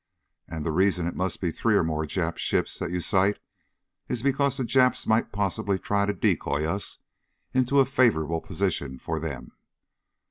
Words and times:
And 0.47 0.65
the 0.65 0.71
reason 0.71 1.05
it 1.05 1.13
must 1.15 1.39
be 1.41 1.51
three 1.51 1.75
or 1.75 1.83
more 1.83 2.07
Jap 2.07 2.39
ships 2.39 2.79
that 2.79 2.89
you 2.89 3.01
sight 3.01 3.37
is 4.09 4.23
because 4.23 4.57
the 4.57 4.63
Japs 4.63 5.05
might 5.05 5.31
possibly 5.31 5.77
try 5.77 6.07
to 6.07 6.13
decoy 6.13 6.65
us 6.65 6.97
into 7.53 7.79
a 7.79 7.85
favorable 7.85 8.41
position 8.41 8.97
for 8.97 9.19
them. 9.19 9.51